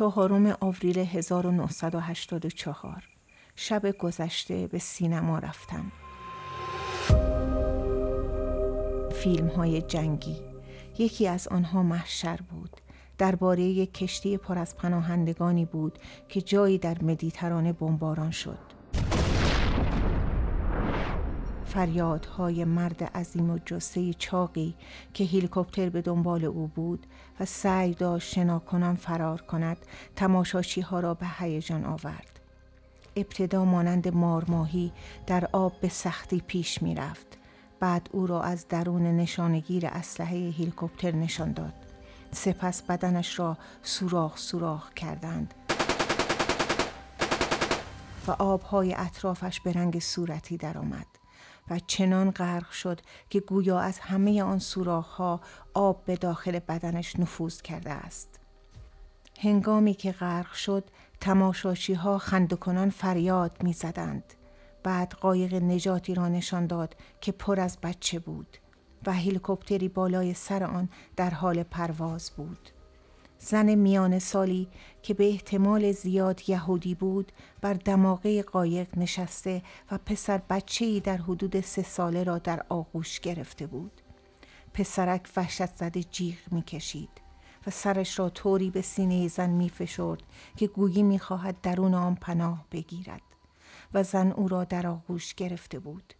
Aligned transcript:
چهارم 0.00 0.56
آوریل 0.60 0.98
1984 0.98 3.04
شب 3.56 3.98
گذشته 3.98 4.66
به 4.66 4.78
سینما 4.78 5.38
رفتم. 5.38 5.92
فیلم 9.12 9.46
های 9.46 9.82
جنگی. 9.82 10.36
یکی 10.98 11.28
از 11.28 11.48
آنها 11.48 11.82
محشر 11.82 12.38
بود. 12.50 12.76
درباره 13.18 13.62
یک 13.62 13.94
کشتی 13.94 14.36
پر 14.36 14.58
از 14.58 14.76
پناهندگانی 14.76 15.64
بود 15.64 15.98
که 16.28 16.40
جایی 16.40 16.78
در 16.78 16.96
مدیترانه 17.02 17.72
بمباران 17.72 18.30
شد. 18.30 18.69
فریادهای 21.70 22.64
مرد 22.64 23.04
عظیم 23.04 23.50
و 23.50 23.58
جسه 23.66 24.12
چاقی 24.12 24.74
که 25.14 25.24
هلیکوپتر 25.24 25.88
به 25.88 26.02
دنبال 26.02 26.44
او 26.44 26.66
بود 26.66 27.06
و 27.40 27.44
سعی 27.44 27.94
داشت 27.94 28.34
شناکنان 28.34 28.96
فرار 28.96 29.40
کند 29.40 29.76
تماشاچی 30.16 30.80
ها 30.80 31.00
را 31.00 31.14
به 31.14 31.26
هیجان 31.38 31.84
آورد. 31.84 32.40
ابتدا 33.16 33.64
مانند 33.64 34.14
مارماهی 34.14 34.92
در 35.26 35.48
آب 35.52 35.80
به 35.80 35.88
سختی 35.88 36.42
پیش 36.46 36.82
می 36.82 36.94
رفت. 36.94 37.38
بعد 37.80 38.08
او 38.12 38.26
را 38.26 38.42
از 38.42 38.68
درون 38.68 39.02
نشانگیر 39.02 39.86
اسلحه 39.86 40.54
هلیکوپتر 40.58 41.10
نشان 41.10 41.52
داد. 41.52 41.74
سپس 42.32 42.82
بدنش 42.82 43.38
را 43.38 43.56
سوراخ 43.82 44.38
سوراخ 44.38 44.92
کردند 44.94 45.54
و 48.26 48.30
آبهای 48.30 48.94
اطرافش 48.94 49.60
به 49.60 49.72
رنگ 49.72 49.98
صورتی 49.98 50.56
درآمد. 50.56 51.19
و 51.70 51.78
چنان 51.78 52.30
غرق 52.30 52.70
شد 52.70 53.00
که 53.30 53.40
گویا 53.40 53.80
از 53.80 53.98
همه 53.98 54.42
آن 54.42 54.60
ها 54.86 55.40
آب 55.74 56.04
به 56.04 56.16
داخل 56.16 56.58
بدنش 56.58 57.18
نفوذ 57.18 57.60
کرده 57.60 57.90
است. 57.90 58.40
هنگامی 59.40 59.94
که 59.94 60.12
غرق 60.12 60.52
شد 60.52 60.84
تماشاشی 61.20 61.94
ها 61.94 62.18
خندکنان 62.18 62.90
فریاد 62.90 63.62
می 63.62 63.72
زدند. 63.72 64.34
بعد 64.82 65.12
قایق 65.12 65.54
نجاتی 65.54 66.14
را 66.14 66.28
نشان 66.28 66.66
داد 66.66 66.96
که 67.20 67.32
پر 67.32 67.60
از 67.60 67.78
بچه 67.82 68.18
بود 68.18 68.56
و 69.06 69.12
هلیکوپتری 69.12 69.88
بالای 69.88 70.34
سر 70.34 70.64
آن 70.64 70.88
در 71.16 71.30
حال 71.30 71.62
پرواز 71.62 72.30
بود. 72.30 72.70
زن 73.42 73.74
میان 73.74 74.18
سالی 74.18 74.68
که 75.02 75.14
به 75.14 75.28
احتمال 75.28 75.92
زیاد 75.92 76.48
یهودی 76.48 76.94
بود 76.94 77.32
بر 77.60 77.74
دماغه 77.74 78.42
قایق 78.42 78.98
نشسته 78.98 79.62
و 79.90 79.98
پسر 79.98 80.38
بچه‌ای 80.50 81.00
در 81.00 81.16
حدود 81.16 81.60
سه 81.60 81.82
ساله 81.82 82.24
را 82.24 82.38
در 82.38 82.62
آغوش 82.68 83.20
گرفته 83.20 83.66
بود. 83.66 84.00
پسرک 84.74 85.28
وحشت 85.36 85.76
زده 85.76 86.02
جیغ 86.02 86.38
می‌کشید 86.50 87.10
و 87.66 87.70
سرش 87.70 88.18
را 88.18 88.30
طوری 88.30 88.70
به 88.70 88.82
سینه 88.82 89.28
زن 89.28 89.50
می 89.50 89.68
فشرد 89.68 90.22
که 90.56 90.66
گویی 90.66 91.02
می‌خواهد 91.02 91.60
درون 91.60 91.94
آن 91.94 92.14
پناه 92.14 92.66
بگیرد 92.72 93.22
و 93.94 94.02
زن 94.02 94.32
او 94.32 94.48
را 94.48 94.64
در 94.64 94.86
آغوش 94.86 95.34
گرفته 95.34 95.78
بود. 95.78 96.14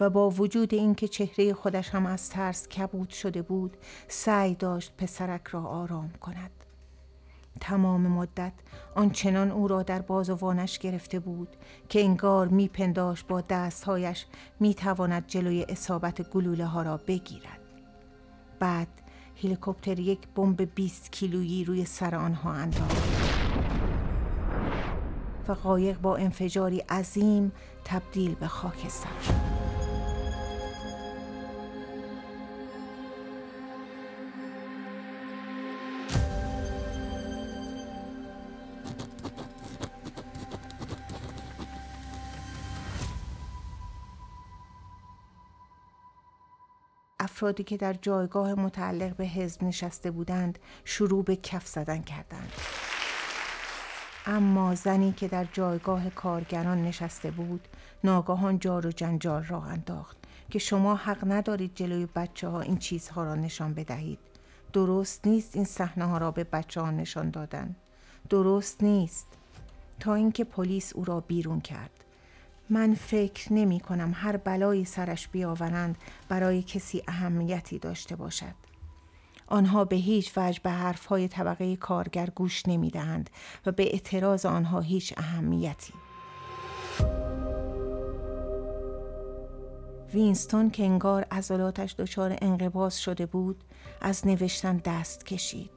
و 0.00 0.10
با 0.10 0.30
وجود 0.30 0.74
اینکه 0.74 1.08
چهره 1.08 1.54
خودش 1.54 1.90
هم 1.90 2.06
از 2.06 2.30
ترس 2.30 2.68
کبود 2.68 3.10
شده 3.10 3.42
بود 3.42 3.76
سعی 4.08 4.54
داشت 4.54 4.92
پسرک 4.98 5.46
را 5.46 5.62
آرام 5.62 6.10
کند. 6.20 6.50
تمام 7.60 8.00
مدت 8.00 8.52
آنچنان 8.94 9.50
او 9.50 9.68
را 9.68 9.82
در 9.82 10.02
بازوانش 10.02 10.78
گرفته 10.78 11.18
بود 11.18 11.48
که 11.88 12.00
انگار 12.00 12.48
میپنداشت 12.48 13.26
با 13.26 13.40
دستهایش 13.40 14.26
می‌تواند 14.60 15.24
جلوی 15.26 15.66
اصابت 15.68 16.30
گلوله 16.30 16.66
ها 16.66 16.82
را 16.82 16.96
بگیرد. 16.96 17.60
بعد 18.58 18.88
هلیکوپتر 19.42 19.98
یک 19.98 20.28
بمب 20.36 20.74
20 20.74 21.12
کیلویی 21.12 21.64
روی 21.64 21.84
سر 21.84 22.14
آنها 22.14 22.52
انداخت 22.52 23.14
و 25.48 25.52
قایق 25.52 26.00
با 26.00 26.16
انفجاری 26.16 26.78
عظیم 26.78 27.52
تبدیل 27.84 28.34
به 28.34 28.46
خاکستر 28.46 29.20
شد. 29.22 29.53
افرادی 47.44 47.64
که 47.64 47.76
در 47.76 47.92
جایگاه 47.92 48.54
متعلق 48.54 49.16
به 49.16 49.24
حزب 49.24 49.62
نشسته 49.62 50.10
بودند 50.10 50.58
شروع 50.84 51.24
به 51.24 51.36
کف 51.36 51.66
زدن 51.66 52.02
کردند. 52.02 52.52
اما 54.26 54.74
زنی 54.74 55.12
که 55.12 55.28
در 55.28 55.46
جایگاه 55.52 56.10
کارگران 56.10 56.82
نشسته 56.82 57.30
بود 57.30 57.68
ناگاهان 58.04 58.58
جار 58.58 58.86
و 58.86 58.92
جنجال 58.92 59.44
را 59.44 59.62
انداخت 59.62 60.16
که 60.50 60.58
شما 60.58 60.94
حق 60.94 61.32
ندارید 61.32 61.74
جلوی 61.74 62.06
بچه 62.14 62.48
ها 62.48 62.60
این 62.60 62.78
چیزها 62.78 63.24
را 63.24 63.34
نشان 63.34 63.74
بدهید. 63.74 64.18
درست 64.72 65.26
نیست 65.26 65.56
این 65.56 65.64
صحنه 65.64 66.04
ها 66.04 66.18
را 66.18 66.30
به 66.30 66.44
بچه 66.44 66.80
ها 66.80 66.90
نشان 66.90 67.30
دادن. 67.30 67.76
درست 68.28 68.82
نیست. 68.82 69.26
تا 70.00 70.14
اینکه 70.14 70.44
پلیس 70.44 70.92
او 70.92 71.04
را 71.04 71.20
بیرون 71.20 71.60
کرد. 71.60 72.03
من 72.70 72.94
فکر 72.94 73.52
نمی 73.52 73.80
کنم 73.80 74.12
هر 74.14 74.36
بلایی 74.36 74.84
سرش 74.84 75.28
بیاورند 75.28 75.98
برای 76.28 76.62
کسی 76.62 77.02
اهمیتی 77.08 77.78
داشته 77.78 78.16
باشد. 78.16 78.54
آنها 79.46 79.84
به 79.84 79.96
هیچ 79.96 80.32
وجه 80.38 80.60
به 80.62 80.70
حرفهای 80.70 81.28
طبقه 81.28 81.76
کارگر 81.76 82.30
گوش 82.34 82.68
نمی 82.68 82.90
دهند 82.90 83.30
و 83.66 83.72
به 83.72 83.92
اعتراض 83.92 84.46
آنها 84.46 84.80
هیچ 84.80 85.14
اهمیتی. 85.16 85.92
وینستون 90.14 90.70
که 90.70 90.84
انگار 90.84 91.26
عضلاتش 91.30 91.94
دچار 91.98 92.38
انقباز 92.42 93.00
شده 93.00 93.26
بود 93.26 93.64
از 94.00 94.26
نوشتن 94.26 94.76
دست 94.76 95.26
کشید. 95.26 95.70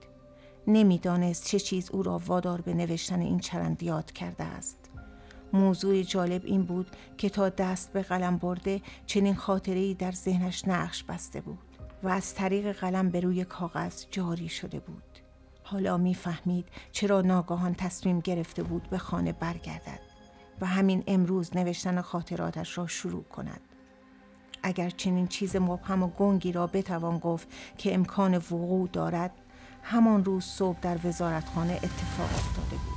نمی‌دانست 0.67 1.45
چه 1.45 1.59
چیز 1.59 1.91
او 1.91 2.03
را 2.03 2.21
وادار 2.25 2.61
به 2.61 2.73
نوشتن 2.73 3.21
این 3.21 3.39
چرندیات 3.39 4.11
کرده 4.11 4.43
است. 4.43 4.86
موضوع 5.53 6.01
جالب 6.01 6.45
این 6.45 6.63
بود 6.63 6.87
که 7.17 7.29
تا 7.29 7.49
دست 7.49 7.93
به 7.93 8.01
قلم 8.01 8.37
برده 8.37 8.81
چنین 9.05 9.35
خاطره 9.35 9.93
در 9.93 10.11
ذهنش 10.11 10.67
نقش 10.67 11.03
بسته 11.03 11.41
بود 11.41 11.59
و 12.03 12.07
از 12.07 12.35
طریق 12.35 12.71
قلم 12.71 13.09
به 13.09 13.19
روی 13.19 13.45
کاغذ 13.45 14.05
جاری 14.11 14.49
شده 14.49 14.79
بود. 14.79 15.03
حالا 15.63 15.97
می‌فهمید 15.97 16.65
چرا 16.91 17.21
ناگاهان 17.21 17.75
تصمیم 17.75 18.19
گرفته 18.19 18.63
بود 18.63 18.89
به 18.89 18.97
خانه 18.97 19.31
برگردد 19.31 19.99
و 20.61 20.65
همین 20.65 21.03
امروز 21.07 21.57
نوشتن 21.57 22.01
خاطراتش 22.01 22.77
را 22.77 22.87
شروع 22.87 23.23
کند. 23.23 23.61
اگر 24.63 24.89
چنین 24.89 25.27
چیز 25.27 25.55
مبهم 25.55 26.03
و 26.03 26.07
گنگی 26.07 26.51
را 26.51 26.67
بتوان 26.67 27.17
گفت 27.17 27.47
که 27.77 27.93
امکان 27.93 28.37
وقوع 28.37 28.89
دارد 28.93 29.31
همان 29.83 30.25
روز 30.25 30.43
صبح 30.43 30.79
در 30.79 30.97
وزارتخانه 31.03 31.73
اتفاق 31.73 32.29
افتاده 32.29 32.75
بود. 32.75 32.96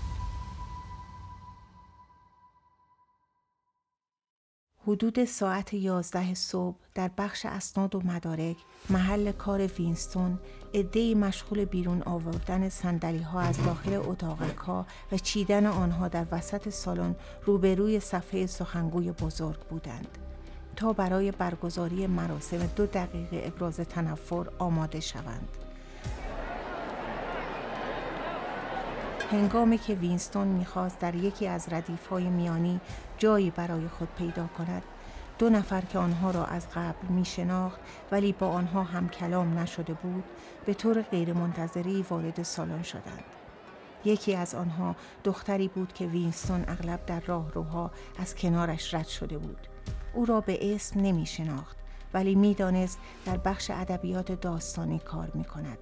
حدود 4.86 5.24
ساعت 5.24 5.74
یازده 5.74 6.34
صبح 6.34 6.76
در 6.94 7.10
بخش 7.18 7.46
اسناد 7.46 7.94
و 7.94 8.00
مدارک 8.00 8.56
محل 8.90 9.32
کار 9.32 9.66
وینستون 9.66 10.38
عدهای 10.74 11.14
مشغول 11.14 11.64
بیرون 11.64 12.02
آوردن 12.02 12.68
سندلی 12.68 13.22
ها 13.22 13.40
از 13.40 13.64
داخل 13.64 13.94
اتاقک 13.94 14.56
ها 14.56 14.86
و 15.12 15.18
چیدن 15.18 15.66
آنها 15.66 16.08
در 16.08 16.26
وسط 16.32 16.68
سالن 16.68 17.16
روبروی 17.44 18.00
صفحه 18.00 18.46
سخنگوی 18.46 19.12
بزرگ 19.12 19.58
بودند. 19.58 20.18
تا 20.76 20.92
برای 20.92 21.30
برگزاری 21.30 22.06
مراسم 22.06 22.66
دو 22.76 22.86
دقیقه 22.86 23.42
ابراز 23.44 23.76
تنفر 23.76 24.46
آماده 24.58 25.00
شوند. 25.00 25.48
هنگامی 29.30 29.78
که 29.78 29.94
وینستون 29.94 30.48
می‌خواست 30.48 30.98
در 30.98 31.14
یکی 31.14 31.46
از 31.46 31.72
ردیف 31.72 32.06
های 32.06 32.24
میانی 32.24 32.80
جایی 33.18 33.50
برای 33.50 33.88
خود 33.88 34.08
پیدا 34.18 34.46
کند. 34.58 34.82
دو 35.38 35.50
نفر 35.50 35.80
که 35.80 35.98
آنها 35.98 36.30
را 36.30 36.44
از 36.44 36.66
قبل 36.74 37.08
می 37.08 37.24
شناخت 37.24 37.80
ولی 38.12 38.32
با 38.32 38.48
آنها 38.48 38.82
هم 38.82 39.08
کلام 39.08 39.58
نشده 39.58 39.94
بود 39.94 40.24
به 40.66 40.74
طور 40.74 41.02
غیرمنتظری 41.02 42.04
وارد 42.10 42.42
سالن 42.42 42.82
شدند. 42.82 43.24
یکی 44.04 44.34
از 44.34 44.54
آنها 44.54 44.96
دختری 45.24 45.68
بود 45.68 45.92
که 45.92 46.06
وینستون 46.06 46.64
اغلب 46.68 47.06
در 47.06 47.20
راهروها 47.20 47.90
از 48.18 48.34
کنارش 48.34 48.94
رد 48.94 49.06
شده 49.06 49.38
بود. 49.38 49.66
او 50.14 50.24
را 50.24 50.40
به 50.40 50.74
اسم 50.74 51.00
نمی 51.00 51.26
شناخت 51.26 51.76
ولی 52.14 52.34
می‌دانست 52.34 52.98
در 53.24 53.36
بخش 53.36 53.70
ادبیات 53.70 54.32
داستانی 54.32 54.98
کار 54.98 55.30
می 55.34 55.44
کند 55.44 55.78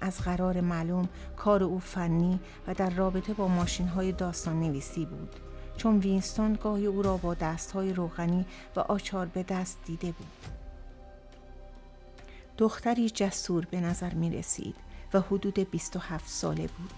از 0.00 0.20
قرار 0.20 0.60
معلوم 0.60 1.08
کار 1.36 1.62
او 1.62 1.78
فنی 1.78 2.40
و 2.66 2.74
در 2.74 2.90
رابطه 2.90 3.32
با 3.32 3.48
ماشین 3.48 3.88
های 3.88 4.12
داستان 4.12 4.60
نویسی 4.60 5.06
بود 5.06 5.36
چون 5.76 5.98
وینستون 5.98 6.58
گاهی 6.62 6.86
او 6.86 7.02
را 7.02 7.16
با 7.16 7.34
دست 7.34 7.72
های 7.72 7.92
روغنی 7.92 8.46
و 8.76 8.80
آچار 8.80 9.26
به 9.26 9.42
دست 9.42 9.78
دیده 9.84 10.12
بود. 10.12 10.26
دختری 12.58 13.10
جسور 13.10 13.66
به 13.70 13.80
نظر 13.80 14.14
می 14.14 14.30
رسید 14.30 14.76
و 15.14 15.20
حدود 15.20 15.58
27 15.70 16.28
ساله 16.28 16.66
بود. 16.66 16.92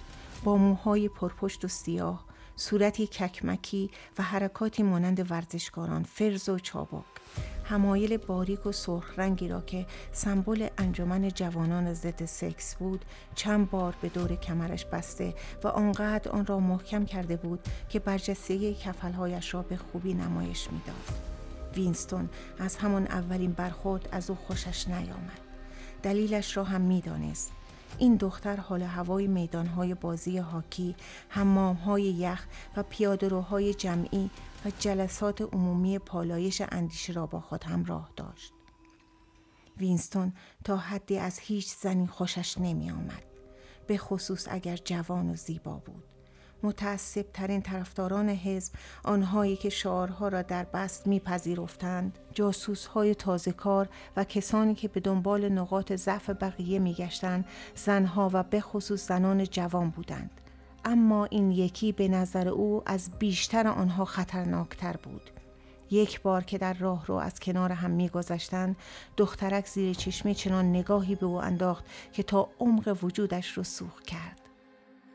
با 0.44 0.56
موهای 0.56 1.08
پرپشت 1.08 1.64
و 1.64 1.68
سیاه 1.68 2.24
صورتی 2.58 3.06
ککمکی 3.06 3.90
و 4.18 4.22
حرکاتی 4.22 4.82
مانند 4.82 5.30
ورزشکاران 5.30 6.02
فرز 6.02 6.48
و 6.48 6.58
چابک. 6.58 7.04
همایل 7.64 8.16
باریک 8.16 8.66
و 8.66 8.72
سرخ 8.72 9.18
رنگی 9.18 9.48
را 9.48 9.60
که 9.60 9.86
سمبل 10.12 10.68
انجمن 10.78 11.28
جوانان 11.28 11.94
ضد 11.94 12.24
سکس 12.24 12.74
بود 12.74 13.04
چند 13.34 13.70
بار 13.70 13.94
به 14.00 14.08
دور 14.08 14.36
کمرش 14.36 14.84
بسته 14.84 15.34
و 15.64 15.68
آنقدر 15.68 16.30
آن 16.30 16.46
را 16.46 16.60
محکم 16.60 17.04
کرده 17.04 17.36
بود 17.36 17.60
که 17.88 17.98
برجستگی 17.98 18.74
کفلهایش 18.74 19.54
را 19.54 19.62
به 19.62 19.76
خوبی 19.76 20.14
نمایش 20.14 20.68
می‌داد. 20.72 21.20
وینستون 21.76 22.28
از 22.58 22.76
همان 22.76 23.06
اولین 23.06 23.52
برخورد 23.52 24.08
از 24.12 24.30
او 24.30 24.36
خوشش 24.36 24.88
نیامد. 24.88 25.40
دلیلش 26.02 26.56
را 26.56 26.64
هم 26.64 26.80
می‌دانست. 26.80 27.52
این 27.98 28.16
دختر 28.16 28.56
حال 28.56 28.82
هوای 28.82 29.26
میدانهای 29.26 29.94
بازی 29.94 30.38
هاکی، 30.38 30.96
حمامهای 31.28 32.02
یخ 32.02 32.46
و 32.76 32.82
پیادهروهای 32.82 33.74
جمعی 33.74 34.30
و 34.64 34.70
جلسات 34.78 35.42
عمومی 35.42 35.98
پالایش 35.98 36.62
اندیشه 36.72 37.12
را 37.12 37.26
با 37.26 37.40
خود 37.40 37.64
همراه 37.64 38.10
داشت. 38.16 38.52
وینستون 39.76 40.32
تا 40.64 40.76
حدی 40.76 41.18
از 41.18 41.38
هیچ 41.38 41.74
زنی 41.74 42.06
خوشش 42.06 42.58
نمی 42.58 42.90
آمد. 42.90 43.22
به 43.86 43.98
خصوص 43.98 44.46
اگر 44.50 44.76
جوان 44.76 45.30
و 45.30 45.34
زیبا 45.34 45.74
بود. 45.74 46.07
متعصب 46.62 47.26
ترین 47.32 47.62
طرفداران 47.62 48.28
حزب 48.28 48.72
آنهایی 49.04 49.56
که 49.56 49.68
شعارها 49.68 50.28
را 50.28 50.42
در 50.42 50.64
بست 50.64 51.06
میپذیرفتند. 51.06 52.18
جاسوس 52.34 52.86
های 52.86 53.14
تازه 53.14 53.52
کار 53.52 53.88
و 54.16 54.24
کسانی 54.24 54.74
که 54.74 54.88
به 54.88 55.00
دنبال 55.00 55.48
نقاط 55.48 55.92
ضعف 55.92 56.30
بقیه 56.30 56.78
میگشتند 56.78 57.44
زنها 57.74 58.30
و 58.32 58.42
به 58.42 58.60
خصوص 58.60 59.08
زنان 59.08 59.44
جوان 59.44 59.90
بودند. 59.90 60.30
اما 60.84 61.24
این 61.24 61.50
یکی 61.50 61.92
به 61.92 62.08
نظر 62.08 62.48
او 62.48 62.82
از 62.86 63.10
بیشتر 63.18 63.68
آنها 63.68 64.04
خطرناکتر 64.04 64.96
بود. 64.96 65.30
یک 65.90 66.22
بار 66.22 66.44
که 66.44 66.58
در 66.58 66.74
راه 66.74 67.06
رو 67.06 67.14
از 67.14 67.40
کنار 67.40 67.72
هم 67.72 67.90
میگذشتند 67.90 68.76
دخترک 69.16 69.66
زیر 69.66 69.94
چشمی 69.94 70.34
چنان 70.34 70.70
نگاهی 70.70 71.14
به 71.14 71.26
او 71.26 71.42
انداخت 71.42 71.84
که 72.12 72.22
تا 72.22 72.48
عمق 72.60 72.98
وجودش 73.02 73.52
رو 73.52 73.64
سوخ 73.64 74.02
کرد. 74.02 74.47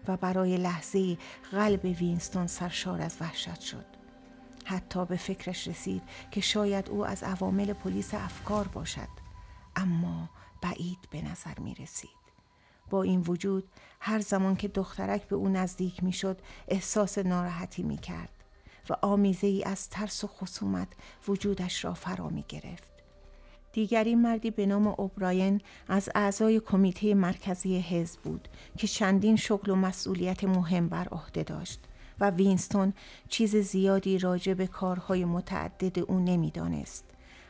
و 0.08 0.18
برای 0.18 0.58
لحظه 0.58 1.18
قلب 1.52 1.86
وینستون 1.86 2.48
سرشار 2.48 3.02
از 3.02 3.18
وحشت 3.22 3.62
شد. 3.62 3.86
حتی 4.66 5.06
به 5.06 5.16
فکرش 5.16 5.68
رسید 5.68 6.04
که 6.32 6.42
شاید 6.42 6.90
او 6.90 7.06
از 7.06 7.24
عوامل 7.24 7.74
پلیس 7.74 8.14
افکار 8.14 8.68
باشد 8.68 9.10
اما 9.76 10.30
بعید 10.62 11.00
به 11.12 11.22
نظر 11.22 11.60
می 11.60 11.76
رسید. 11.76 12.24
با 12.90 13.04
این 13.04 13.22
وجود 13.22 13.70
هر 14.00 14.20
زمان 14.20 14.56
که 14.56 14.68
دخترک 14.68 15.28
به 15.28 15.36
او 15.36 15.50
نزدیک 15.50 16.04
می 16.04 16.14
شد 16.14 16.42
احساس 16.68 17.18
ناراحتی 17.18 17.84
می 17.84 17.98
کرد 17.98 18.30
و 18.90 18.96
آمیزه 19.02 19.48
ای 19.48 19.64
از 19.64 19.90
ترس 19.90 20.24
و 20.24 20.28
خصومت 20.28 20.88
وجودش 21.28 21.86
را 21.86 21.94
فرا 21.94 22.30
می 22.30 22.46
گرفت. 22.48 22.93
دیگری 23.74 24.16
مردی 24.16 24.52
به 24.52 24.66
نام 24.66 24.88
اوبراین 24.88 25.62
از 25.88 26.10
اعضای 26.16 26.60
کمیته 26.60 27.14
مرکزی 27.14 27.80
حزب 27.80 28.22
بود 28.22 28.48
که 28.78 28.88
چندین 28.88 29.36
شغل 29.36 29.72
و 29.72 29.76
مسئولیت 29.76 30.44
مهم 30.44 30.90
بر 30.90 31.08
عهده 31.08 31.44
داشت 31.44 31.80
و 32.20 32.30
وینستون 32.30 32.94
چیز 33.30 33.56
زیادی 33.56 34.18
راجع 34.18 34.54
به 34.54 34.68
کارهای 34.68 35.26
متعدد 35.26 36.00
او 36.00 36.20
نمی‌دانست. 36.20 37.06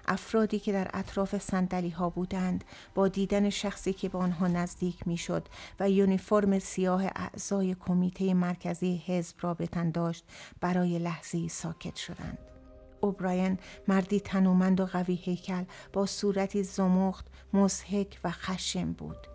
افرادی 0.05 0.59
که 0.59 0.71
در 0.71 0.89
اطراف 0.93 1.37
سندلی 1.37 1.89
ها 1.89 2.09
بودند 2.09 2.63
با 2.95 3.07
دیدن 3.07 3.49
شخصی 3.49 3.93
که 3.93 4.09
به 4.09 4.17
آنها 4.17 4.47
نزدیک 4.47 5.07
می‌شد 5.07 5.47
و 5.79 5.89
یونیفرم 5.89 6.59
سیاه 6.59 7.03
اعضای 7.15 7.75
کمیته 7.75 8.33
مرکزی 8.33 9.03
حزب 9.05 9.35
را 9.41 9.53
به 9.53 9.67
داشت 9.67 10.25
برای 10.61 10.99
لحظه 10.99 11.47
ساکت 11.47 11.95
شدند. 11.95 12.52
اوبراین 13.03 13.57
مردی 13.87 14.19
تنومند 14.19 14.81
و 14.81 14.85
قوی 14.85 15.15
هیکل 15.15 15.63
با 15.93 16.05
صورتی 16.05 16.63
زمخت، 16.63 17.25
مزهک 17.53 18.19
و 18.23 18.31
خشم 18.31 18.93
بود. 18.93 19.27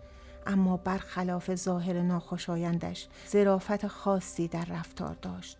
اما 0.47 0.77
برخلاف 0.77 1.55
ظاهر 1.55 2.01
ناخوشایندش 2.01 3.07
ظرافت 3.29 3.87
خاصی 3.87 4.47
در 4.47 4.65
رفتار 4.65 5.15
داشت. 5.21 5.57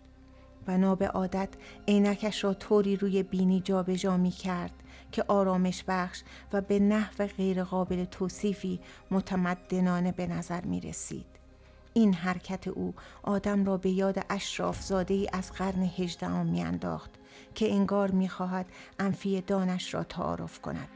بنا 0.65 0.95
به 0.95 1.07
عادت 1.07 1.49
عینکش 1.87 2.43
را 2.43 2.53
طوری 2.53 2.95
روی 2.95 3.23
بینی 3.23 3.61
جابجا 3.61 3.95
جا 3.95 4.17
می 4.17 4.31
کرد 4.31 4.73
که 5.11 5.23
آرامش 5.27 5.83
بخش 5.87 6.23
و 6.53 6.61
به 6.61 6.79
نحو 6.79 7.27
غیرقابل 7.27 8.05
توصیفی 8.05 8.79
متمدنانه 9.11 10.11
به 10.11 10.27
نظر 10.27 10.65
می 10.65 10.81
رسید. 10.81 11.38
این 11.93 12.13
حرکت 12.13 12.67
او 12.67 12.93
آدم 13.23 13.65
را 13.65 13.77
به 13.77 13.89
یاد 13.89 14.25
اشراف 14.29 14.81
زاده 14.81 15.13
ای 15.13 15.29
از 15.33 15.51
قرن 15.51 15.81
هجدهم 15.97 16.45
میانداخت 16.45 17.11
که 17.55 17.71
انگار 17.71 18.11
می‌خواهد 18.11 18.65
انفی 18.99 19.41
دانش 19.41 19.93
را 19.93 20.03
تعارف 20.03 20.61
کند. 20.61 20.89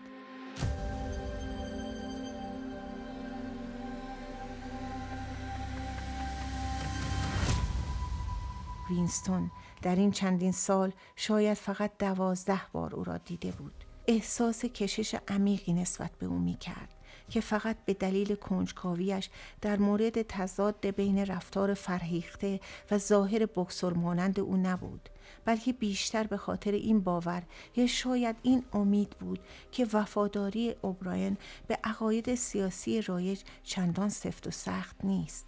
وینستون 8.90 9.51
در 9.81 9.95
این 9.95 10.12
چندین 10.12 10.51
سال 10.51 10.92
شاید 11.16 11.57
فقط 11.57 11.92
دوازده 12.00 12.62
بار 12.72 12.95
او 12.95 13.04
را 13.04 13.18
دیده 13.18 13.51
بود. 13.51 13.74
احساس 14.07 14.66
کشش 14.66 15.16
عمیقی 15.28 15.74
نسبت 15.74 16.12
به 16.19 16.25
او 16.25 16.40
می 16.40 16.56
کرد 16.56 16.94
که 17.33 17.41
فقط 17.41 17.77
به 17.85 17.94
دلیل 17.94 18.35
کنجکاویش 18.35 19.30
در 19.62 19.77
مورد 19.77 20.21
تضاد 20.21 20.88
بین 20.88 21.25
رفتار 21.25 21.74
فرهیخته 21.74 22.59
و 22.91 22.97
ظاهر 22.97 23.45
بکسور 23.45 23.94
مانند 23.94 24.39
او 24.39 24.57
نبود 24.57 25.09
بلکه 25.45 25.74
بیشتر 25.74 26.24
به 26.24 26.38
خاطر 26.38 26.71
این 26.71 27.00
باور 27.00 27.44
یا 27.75 27.88
شاید 27.88 28.35
این 28.44 28.63
امید 28.74 29.09
بود 29.09 29.39
که 29.71 29.88
وفاداری 29.94 30.75
اوبراین 30.81 31.38
به 31.68 31.80
عقاید 31.83 32.35
سیاسی 32.35 33.01
رایج 33.01 33.41
چندان 33.63 34.09
سفت 34.09 34.47
و 34.47 34.51
سخت 34.51 34.95
نیست. 35.03 35.47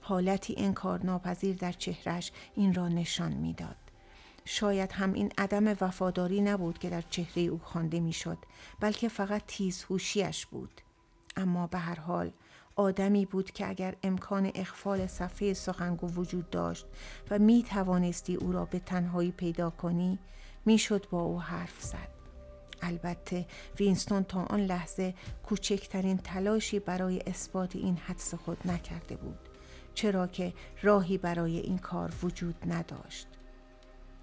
حالتی 0.00 0.54
انکار 0.58 1.04
ناپذیر 1.04 1.56
در 1.56 1.72
چهرش 1.72 2.32
این 2.54 2.74
را 2.74 2.88
نشان 2.88 3.32
می‌داد. 3.32 3.76
شاید 4.44 4.92
هم 4.92 5.12
این 5.12 5.32
عدم 5.38 5.76
وفاداری 5.80 6.40
نبود 6.40 6.78
که 6.78 6.90
در 6.90 7.02
چهره 7.10 7.42
او 7.42 7.60
خوانده 7.64 8.00
می‌شد 8.00 8.38
بلکه 8.80 9.08
فقط 9.08 9.42
تیزهوشیش 9.46 10.46
بود. 10.46 10.80
اما 11.40 11.66
به 11.66 11.78
هر 11.78 12.00
حال 12.00 12.30
آدمی 12.76 13.26
بود 13.26 13.50
که 13.50 13.68
اگر 13.68 13.94
امکان 14.02 14.50
اخفال 14.54 15.06
صفحه 15.06 15.52
سخنگو 15.54 16.08
وجود 16.08 16.50
داشت 16.50 16.86
و 17.30 17.38
می 17.38 17.62
توانستی 17.62 18.34
او 18.34 18.52
را 18.52 18.64
به 18.64 18.78
تنهایی 18.78 19.30
پیدا 19.30 19.70
کنی 19.70 20.18
می‌شد 20.64 21.06
با 21.10 21.22
او 21.22 21.40
حرف 21.40 21.82
زد. 21.82 22.08
البته 22.82 23.46
وینستون 23.80 24.24
تا 24.24 24.42
آن 24.42 24.60
لحظه 24.60 25.14
کوچکترین 25.42 26.18
تلاشی 26.18 26.78
برای 26.78 27.20
اثبات 27.26 27.76
این 27.76 27.96
حدس 27.96 28.34
خود 28.34 28.58
نکرده 28.64 29.16
بود 29.16 29.38
چرا 29.94 30.26
که 30.26 30.52
راهی 30.82 31.18
برای 31.18 31.58
این 31.58 31.78
کار 31.78 32.12
وجود 32.22 32.54
نداشت. 32.66 33.26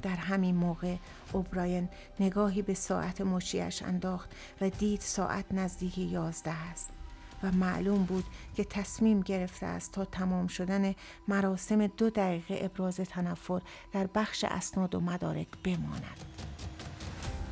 در 0.02 0.16
همین 0.16 0.56
موقع 0.56 0.96
اوبراین 1.34 1.90
نگاهی 2.20 2.62
به 2.62 2.74
ساعت 2.74 3.22
مچیش 3.22 3.84
انداخت 3.84 4.30
و 4.62 4.70
دید 4.70 5.02
ساعت 5.02 5.46
نزدیک 5.52 5.98
یازده 5.98 6.52
است. 6.52 6.97
و 7.44 7.52
معلوم 7.52 8.04
بود 8.04 8.26
که 8.56 8.64
تصمیم 8.64 9.22
گرفته 9.22 9.66
است 9.66 9.92
تا 9.92 10.06
تمام 10.06 10.48
شدن 10.48 10.96
مراسم 11.28 11.88
دو 11.88 12.10
دقیقه 12.10 12.60
ابراز 12.62 12.96
تنفر 12.96 13.62
در 13.92 14.08
بخش 14.16 14.46
اسناد 14.48 14.96
و 14.96 15.00
مدارک 15.00 15.48
بماند. 15.64 16.26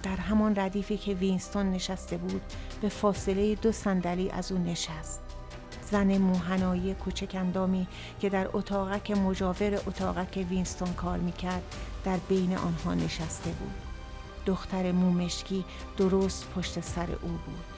در 0.03 0.15
همان 0.15 0.55
ردیفی 0.55 0.97
که 0.97 1.13
وینستون 1.13 1.71
نشسته 1.71 2.17
بود 2.17 2.41
به 2.81 2.89
فاصله 2.89 3.55
دو 3.55 3.71
صندلی 3.71 4.29
از 4.29 4.51
او 4.51 4.57
نشست. 4.57 5.21
زن 5.91 6.17
موهنایی 6.17 6.93
کوچک 6.93 7.35
اندامی 7.35 7.87
که 8.19 8.29
در 8.29 8.49
اتاقک 8.53 9.11
مجاور 9.11 9.73
اتاقک 9.73 10.45
وینستون 10.49 10.93
کار 10.93 11.17
می‌کرد 11.17 11.75
در 12.05 12.17
بین 12.17 12.57
آنها 12.57 12.93
نشسته 12.93 13.49
بود. 13.49 13.73
دختر 14.45 14.91
مومشکی 14.91 15.65
درست 15.97 16.49
پشت 16.55 16.79
سر 16.79 17.07
او 17.21 17.29
بود. 17.29 17.74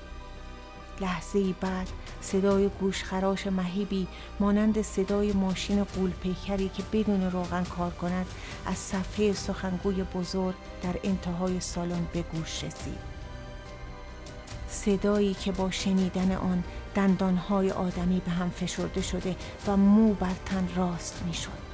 لحظه 1.02 1.54
بعد 1.62 1.88
صدای 2.22 2.70
گوشخراش 2.70 3.48
مهیبی 3.48 4.08
مانند 4.40 4.82
صدای 4.82 5.34
ماشین 5.34 5.84
قولپیکری 5.84 6.70
که 6.70 6.84
بدون 6.94 7.32
روغن 7.32 7.64
کار 7.64 7.92
کند 7.92 8.26
از 8.66 8.78
صفحه 8.78 9.34
سخنگوی 9.34 10.04
بزرگ 10.04 10.56
در 10.84 10.96
انتهای 11.04 11.60
سالن 11.60 12.08
به 12.14 12.22
گوش 12.22 12.64
رسید 12.64 13.18
صدایی 14.70 15.34
که 15.34 15.52
با 15.52 15.72
شنیدن 15.72 16.32
آن 16.32 16.64
دندانهای 16.96 17.72
آدمی 17.72 18.22
به 18.26 18.32
هم 18.32 18.50
فشرده 18.50 19.02
شده 19.02 19.36
و 19.68 19.78
مو 19.78 20.14
بر 20.14 20.36
تن 20.46 20.68
راست 20.76 21.24
می 21.28 21.34
شد. 21.34 21.67